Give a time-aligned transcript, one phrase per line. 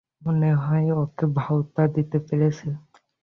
[0.21, 2.67] মনে হয় ওকে ভাঁওতা দিতে পেরেছি।